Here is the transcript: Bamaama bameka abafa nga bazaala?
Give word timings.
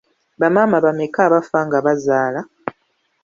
Bamaama 0.39 0.77
bameka 0.85 1.19
abafa 1.27 1.59
nga 1.67 1.77
bazaala? 1.85 2.41